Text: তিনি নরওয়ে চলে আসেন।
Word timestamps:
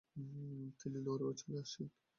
তিনি 0.79 0.99
নরওয়ে 1.05 1.35
চলে 1.39 1.57
আসেন। 1.63 1.87